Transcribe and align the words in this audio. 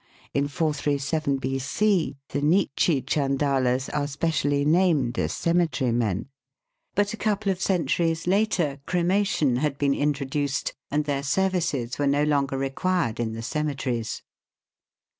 In 0.33 0.47
437 0.47 1.37
B.C. 1.37 2.17
the 2.29 2.41
nichi 2.41 3.03
chanddlas 3.03 3.87
are 3.95 4.07
specially 4.07 4.65
named 4.65 5.19
as" 5.19 5.31
cemetery 5.37 5.91
men;" 5.91 6.27
but 6.95 7.13
a 7.13 7.17
couple 7.17 7.51
of 7.51 7.61
centuries 7.61 8.25
later 8.25 8.79
cremation 8.87 9.57
had 9.57 9.77
been 9.77 9.93
introduced, 9.93 10.73
and 10.89 11.05
their 11.05 11.21
services 11.21 11.99
were 11.99 12.07
no 12.07 12.23
longer 12.23 12.57
re 12.57 12.71
quired 12.71 13.19
in 13.19 13.33
the 13.33 13.43
cemeteries. 13.43 14.23